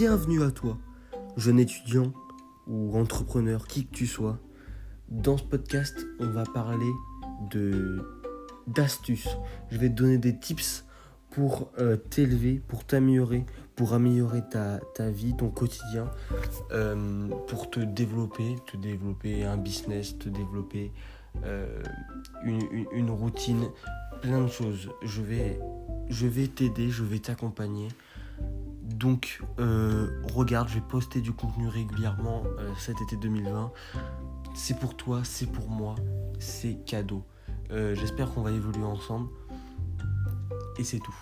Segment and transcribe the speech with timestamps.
[0.00, 0.78] bienvenue à toi,
[1.36, 2.14] jeune étudiant
[2.66, 4.38] ou entrepreneur, qui que tu sois.
[5.10, 6.90] Dans ce podcast, on va parler
[7.50, 8.00] de
[8.66, 9.36] d'astuces.
[9.70, 10.86] Je vais te donner des tips
[11.28, 13.44] pour euh, t'élever, pour t'améliorer,
[13.76, 16.10] pour améliorer ta, vie, ton quotidien,
[16.72, 20.92] euh, pour te développer, te développer un business, te développer
[21.44, 21.82] euh,
[22.42, 23.68] une, routine,
[24.22, 24.88] plein de choses.
[25.02, 27.88] Je vais t'aider, je vais t'accompagner.
[29.00, 29.40] Donc
[30.34, 32.44] regarde, je vais poster du contenu régulièrement
[32.78, 33.72] cet été 2020.
[34.54, 35.94] C'est pour toi, c'est pour moi,
[36.38, 37.24] c'est cadeau.
[37.70, 39.28] Euh, j'espère qu'on va évoluer ensemble.
[40.78, 41.14] Et c'est tout.